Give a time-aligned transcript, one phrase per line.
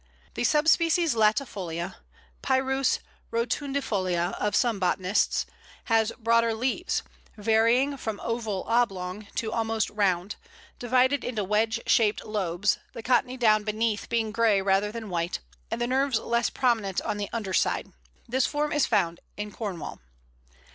[0.33, 1.97] The sub species latifolia
[2.41, 3.01] (Pyrus
[3.31, 5.45] rotundifolia of some botanists)
[5.83, 7.03] has broader leaves,
[7.37, 10.37] varying from oval oblong to almost round,
[10.79, 15.37] divided into wedge shaped lobes, the cottony down beneath being grey rather than white,
[15.69, 17.93] and the nerves less prominent on the underside.
[18.27, 19.99] This form is found in Cornwall.